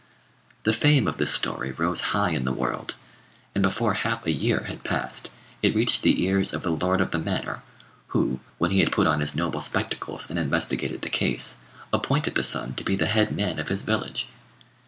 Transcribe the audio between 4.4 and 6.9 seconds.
had passed, it reached the ears of the